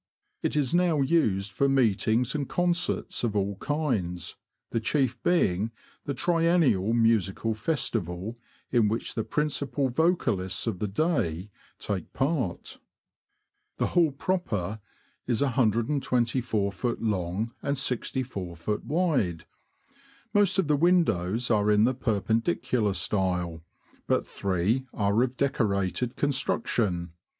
It 0.41 0.55
is 0.55 0.73
now 0.73 1.01
used 1.01 1.51
for 1.51 1.69
meetings 1.69 2.33
and 2.33 2.49
concerts 2.49 3.23
of 3.23 3.35
all 3.35 3.57
kinds, 3.57 4.35
the 4.71 4.79
chief 4.79 5.21
being 5.21 5.69
the 6.05 6.15
Triennial 6.15 6.91
Musical 6.91 7.53
Festival 7.53 8.39
in 8.71 8.87
which 8.87 9.13
the 9.13 9.23
principal 9.23 9.89
vocalists 9.89 10.65
of 10.65 10.79
the 10.79 10.87
day 10.87 11.51
take 11.77 12.13
part. 12.13 12.79
The 13.77 13.89
hall 13.93 14.11
proper 14.11 14.79
is 15.27 15.43
124ft. 15.43 16.97
long, 16.99 17.53
and 17.61 17.75
64ft. 17.75 18.83
wide. 18.83 19.45
Most 20.33 20.57
of 20.57 20.67
the 20.67 20.75
windows 20.77 21.51
are 21.51 21.69
in 21.69 21.83
the 21.83 21.93
Perpendicular 21.93 22.95
style, 22.95 23.61
but 24.07 24.25
three 24.25 24.87
are 24.95 25.21
of 25.21 25.37
Decorated 25.37 26.15
construction. 26.15 27.11